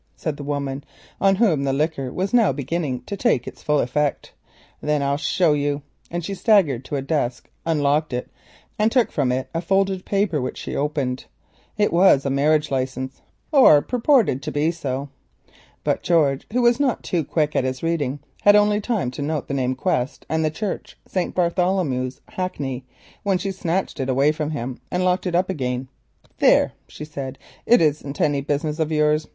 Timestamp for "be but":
15.05-16.01